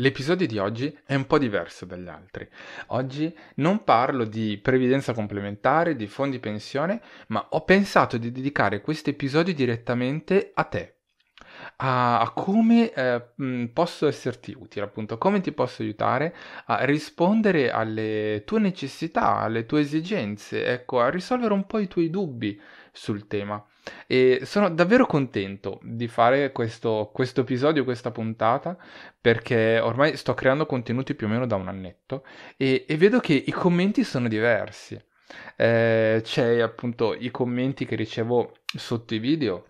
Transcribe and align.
L'episodio 0.00 0.46
di 0.46 0.56
oggi 0.56 0.98
è 1.04 1.14
un 1.14 1.26
po' 1.26 1.36
diverso 1.36 1.84
dagli 1.84 2.08
altri. 2.08 2.48
Oggi 2.88 3.36
non 3.56 3.84
parlo 3.84 4.24
di 4.24 4.56
previdenza 4.56 5.12
complementare, 5.12 5.94
di 5.94 6.06
fondi 6.06 6.38
pensione, 6.38 7.02
ma 7.28 7.46
ho 7.50 7.64
pensato 7.64 8.16
di 8.16 8.32
dedicare 8.32 8.80
questo 8.80 9.10
episodio 9.10 9.52
direttamente 9.52 10.52
a 10.54 10.64
te, 10.64 10.99
a, 11.76 12.20
a 12.20 12.30
come 12.30 12.92
eh, 12.92 13.22
posso 13.72 14.06
esserti 14.06 14.54
utile, 14.58 14.84
appunto, 14.84 15.18
come 15.18 15.40
ti 15.40 15.52
posso 15.52 15.82
aiutare 15.82 16.34
a 16.66 16.84
rispondere 16.84 17.70
alle 17.70 18.42
tue 18.44 18.60
necessità, 18.60 19.36
alle 19.36 19.66
tue 19.66 19.80
esigenze, 19.80 20.64
ecco, 20.66 21.00
a 21.00 21.08
risolvere 21.08 21.52
un 21.52 21.66
po' 21.66 21.78
i 21.78 21.88
tuoi 21.88 22.10
dubbi 22.10 22.60
sul 22.92 23.26
tema. 23.26 23.64
E 24.06 24.40
sono 24.44 24.68
davvero 24.68 25.06
contento 25.06 25.80
di 25.82 26.06
fare 26.06 26.52
questo, 26.52 27.10
questo 27.12 27.40
episodio, 27.40 27.84
questa 27.84 28.10
puntata, 28.10 28.76
perché 29.20 29.78
ormai 29.78 30.16
sto 30.16 30.34
creando 30.34 30.66
contenuti 30.66 31.14
più 31.14 31.26
o 31.26 31.30
meno 31.30 31.46
da 31.46 31.56
un 31.56 31.68
annetto 31.68 32.24
e, 32.56 32.84
e 32.86 32.96
vedo 32.96 33.20
che 33.20 33.32
i 33.32 33.52
commenti 33.52 34.04
sono 34.04 34.28
diversi. 34.28 35.00
Eh, 35.56 36.20
c'è 36.24 36.60
appunto 36.60 37.14
i 37.14 37.30
commenti 37.30 37.84
che 37.86 37.94
ricevo 37.94 38.52
sotto 38.76 39.14
i 39.14 39.18
video 39.18 39.64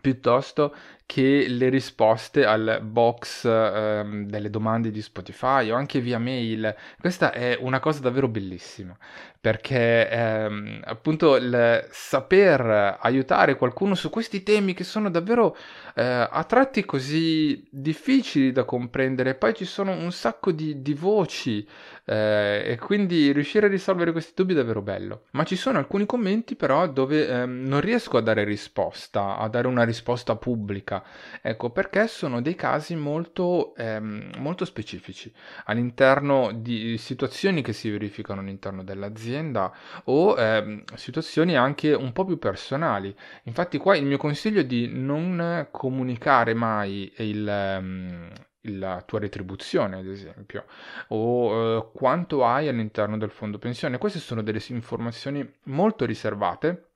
piuttosto 0.00 0.74
che 1.10 1.46
le 1.48 1.68
risposte 1.70 2.44
al 2.44 2.80
box 2.84 3.44
ehm, 3.44 4.26
delle 4.26 4.48
domande 4.48 4.92
di 4.92 5.02
Spotify 5.02 5.68
o 5.70 5.74
anche 5.74 6.00
via 6.00 6.20
mail. 6.20 6.72
Questa 7.00 7.32
è 7.32 7.58
una 7.60 7.80
cosa 7.80 7.98
davvero 8.00 8.28
bellissima 8.28 8.96
perché 9.40 10.08
ehm, 10.10 10.82
appunto 10.84 11.36
il 11.36 11.86
saper 11.90 12.98
aiutare 13.00 13.56
qualcuno 13.56 13.94
su 13.94 14.10
questi 14.10 14.42
temi 14.42 14.74
che 14.74 14.84
sono 14.84 15.08
davvero 15.08 15.56
eh, 15.94 16.28
a 16.30 16.44
tratti 16.44 16.84
così 16.84 17.66
difficili 17.70 18.52
da 18.52 18.64
comprendere, 18.64 19.34
poi 19.34 19.54
ci 19.54 19.64
sono 19.64 19.92
un 19.92 20.12
sacco 20.12 20.52
di, 20.52 20.82
di 20.82 20.92
voci 20.92 21.66
eh, 22.04 22.64
e 22.66 22.78
quindi 22.78 23.32
riuscire 23.32 23.66
a 23.66 23.70
risolvere 23.70 24.12
questi 24.12 24.32
dubbi 24.34 24.52
è 24.52 24.56
davvero 24.56 24.82
bello. 24.82 25.22
Ma 25.30 25.44
ci 25.44 25.56
sono 25.56 25.78
alcuni 25.78 26.04
commenti 26.04 26.54
però 26.54 26.86
dove 26.86 27.26
ehm, 27.26 27.62
non 27.66 27.80
riesco 27.80 28.18
a 28.18 28.20
dare 28.20 28.44
risposta, 28.44 29.38
a 29.38 29.48
dare 29.48 29.66
una 29.66 29.84
risposta 29.84 29.89
pubblica 30.38 31.02
Ecco, 31.42 31.70
perché 31.70 32.06
sono 32.06 32.40
dei 32.40 32.54
casi 32.54 32.94
molto, 32.94 33.74
ehm, 33.76 34.32
molto 34.38 34.64
specifici 34.64 35.32
all'interno 35.64 36.52
di 36.52 36.96
situazioni 36.98 37.62
che 37.62 37.72
si 37.72 37.90
verificano 37.90 38.40
all'interno 38.40 38.82
dell'azienda 38.82 39.72
o 40.04 40.36
ehm, 40.38 40.84
situazioni 40.94 41.56
anche 41.56 41.92
un 41.92 42.12
po' 42.12 42.24
più 42.24 42.38
personali. 42.38 43.14
Infatti 43.44 43.78
qua 43.78 43.96
il 43.96 44.04
mio 44.04 44.18
consiglio 44.18 44.60
è 44.60 44.66
di 44.66 44.88
non 44.88 45.68
comunicare 45.70 46.54
mai 46.54 47.12
il... 47.16 47.78
Um, 47.80 48.28
la 48.64 49.00
tua 49.00 49.20
retribuzione, 49.20 49.96
ad 49.96 50.06
esempio, 50.06 50.66
o 51.08 51.78
eh, 51.78 51.90
quanto 51.94 52.44
hai 52.44 52.68
all'interno 52.68 53.16
del 53.16 53.30
fondo 53.30 53.58
pensione. 53.58 53.96
Queste 53.96 54.18
sono 54.18 54.42
delle 54.42 54.60
informazioni 54.68 55.50
molto 55.64 56.04
riservate 56.04 56.89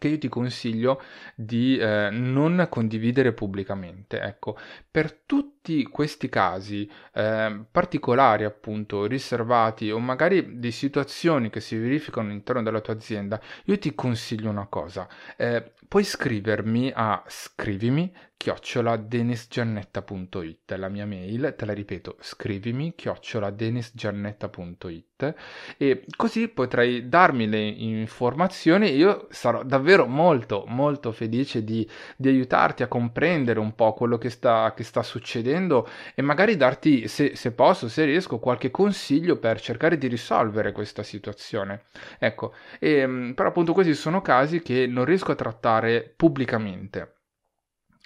che 0.00 0.08
io 0.08 0.18
ti 0.18 0.28
consiglio 0.28 1.02
di 1.34 1.76
eh, 1.76 2.08
non 2.10 2.66
condividere 2.70 3.34
pubblicamente. 3.34 4.18
Ecco, 4.18 4.56
per 4.90 5.12
tutti 5.12 5.82
questi 5.84 6.30
casi 6.30 6.90
eh, 7.12 7.64
particolari, 7.70 8.44
appunto, 8.44 9.04
riservati 9.04 9.90
o 9.90 9.98
magari 9.98 10.58
di 10.58 10.72
situazioni 10.72 11.50
che 11.50 11.60
si 11.60 11.76
verificano 11.76 12.28
all'interno 12.28 12.62
della 12.62 12.80
tua 12.80 12.94
azienda, 12.94 13.38
io 13.64 13.78
ti 13.78 13.94
consiglio 13.94 14.48
una 14.48 14.66
cosa. 14.68 15.06
Eh, 15.36 15.72
puoi 15.86 16.02
scrivermi 16.02 16.90
a 16.94 17.22
scrivimi 17.26 18.10
chiocciola 18.40 18.96
denisgiannetta.it, 18.96 20.74
la 20.78 20.88
mia 20.88 21.04
mail, 21.04 21.54
te 21.58 21.66
la 21.66 21.74
ripeto, 21.74 22.16
scrivimi 22.20 22.94
chiocciola 22.94 23.50
denisgiannetta.it 23.50 25.34
e 25.76 26.06
così 26.16 26.48
potrai 26.48 27.06
darmi 27.06 27.46
le 27.46 27.60
informazioni 27.60 28.94
io 28.94 29.26
sarò 29.28 29.62
davvero 29.62 30.06
molto 30.06 30.64
molto 30.68 31.12
felice 31.12 31.62
di, 31.64 31.86
di 32.16 32.28
aiutarti 32.28 32.82
a 32.82 32.88
comprendere 32.88 33.60
un 33.60 33.74
po' 33.74 33.92
quello 33.92 34.16
che 34.16 34.30
sta, 34.30 34.72
che 34.74 34.84
sta 34.84 35.02
succedendo 35.02 35.86
e 36.14 36.22
magari 36.22 36.56
darti, 36.56 37.08
se, 37.08 37.36
se 37.36 37.52
posso, 37.52 37.90
se 37.90 38.06
riesco, 38.06 38.38
qualche 38.38 38.70
consiglio 38.70 39.36
per 39.36 39.60
cercare 39.60 39.98
di 39.98 40.06
risolvere 40.06 40.72
questa 40.72 41.02
situazione. 41.02 41.82
Ecco, 42.18 42.54
e, 42.78 42.90
ehm, 43.00 43.34
però 43.34 43.50
appunto 43.50 43.74
questi 43.74 43.92
sono 43.92 44.22
casi 44.22 44.62
che 44.62 44.86
non 44.86 45.04
riesco 45.04 45.32
a 45.32 45.34
trattare 45.36 46.10
pubblicamente 46.16 47.16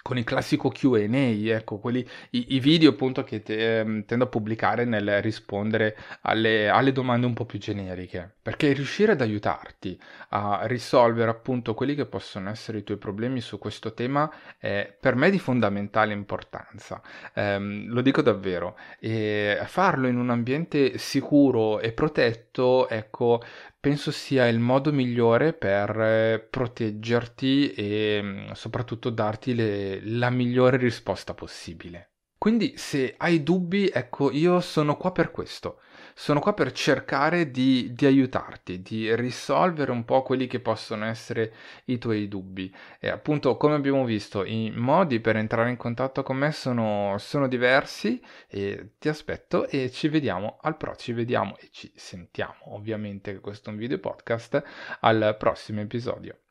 con 0.05 0.19
il 0.19 0.23
classico 0.23 0.69
QA, 0.69 0.99
ecco, 0.99 1.79
quelli, 1.79 2.07
i, 2.29 2.53
i, 2.53 2.59
video 2.59 2.91
appunto 2.91 3.23
che 3.23 3.41
te, 3.41 3.79
eh, 3.79 4.03
tendo 4.05 4.25
a 4.25 4.27
pubblicare 4.27 4.85
nel 4.85 5.19
rispondere 5.23 5.97
alle, 6.21 6.69
alle, 6.69 6.91
domande 6.91 7.25
un 7.25 7.33
po' 7.33 7.45
più 7.45 7.57
generiche, 7.57 8.35
perché 8.39 8.71
riuscire 8.73 9.13
ad 9.13 9.21
aiutarti 9.21 9.99
a 10.29 10.59
risolvere 10.65 11.31
appunto 11.31 11.73
quelli 11.73 11.95
che 11.95 12.05
possono 12.05 12.51
essere 12.51 12.77
i 12.77 12.83
tuoi 12.83 12.97
problemi 12.97 13.41
su 13.41 13.57
questo 13.57 13.95
tema 13.95 14.31
è 14.59 14.95
per 14.99 15.15
me 15.15 15.31
di 15.31 15.39
fondamentale 15.39 16.13
importanza, 16.13 17.01
eh, 17.33 17.57
lo 17.57 18.01
dico 18.01 18.21
davvero, 18.21 18.77
e 18.99 19.59
farlo 19.65 20.05
in 20.05 20.17
un 20.17 20.29
ambiente 20.29 20.99
sicuro 20.99 21.79
e 21.79 21.93
protetto, 21.93 22.87
ecco, 22.89 23.41
penso 23.85 24.09
sia 24.09 24.47
il 24.47 24.57
modo 24.57 24.91
migliore 24.91 25.53
per 25.53 26.01
eh, 26.01 26.39
proteggerti 26.39 27.71
e 27.73 28.19
mm, 28.19 28.51
soprattutto 28.53 29.11
darti 29.11 29.53
le, 29.53 30.03
la 30.03 30.31
migliore 30.31 30.77
risposta 30.77 31.35
possibile. 31.35 32.14
Quindi 32.45 32.77
se 32.77 33.15
hai 33.17 33.41
dubbi, 33.41 33.89
ecco, 33.91 34.29
io 34.29 34.59
sono 34.59 34.97
qua 34.97 35.11
per 35.11 35.31
questo 35.31 35.79
sono 36.13 36.39
qua 36.39 36.53
per 36.53 36.71
cercare 36.73 37.49
di, 37.49 37.91
di, 37.95 38.05
aiutarti, 38.05 38.83
di 38.83 39.15
risolvere 39.15 39.89
un 39.89 40.05
po' 40.05 40.21
quelli 40.21 40.45
che 40.45 40.59
possono 40.59 41.05
essere 41.05 41.53
i 41.85 41.97
tuoi 41.97 42.27
dubbi. 42.27 42.71
E 42.99 43.09
appunto, 43.09 43.57
come 43.57 43.73
abbiamo 43.73 44.05
visto, 44.05 44.45
i 44.45 44.71
modi 44.73 45.19
per 45.19 45.37
entrare 45.37 45.71
in 45.71 45.75
contatto 45.75 46.21
con 46.21 46.37
me 46.37 46.51
sono, 46.51 47.15
sono 47.17 47.47
diversi 47.47 48.21
e 48.47 48.91
ti 48.99 49.09
aspetto 49.09 49.67
e 49.67 49.89
ci 49.89 50.07
vediamo 50.07 50.59
al 50.61 50.77
prossimo, 50.77 50.99
ci 50.99 51.13
vediamo 51.13 51.57
e 51.57 51.69
ci 51.71 51.91
sentiamo, 51.95 52.75
ovviamente, 52.75 53.39
questo 53.39 53.71
è 53.71 53.73
un 53.73 53.79
video 53.79 53.97
podcast, 53.97 54.61
al 54.99 55.35
prossimo 55.39 55.81
episodio. 55.81 56.41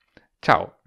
Ciao! 0.41 0.81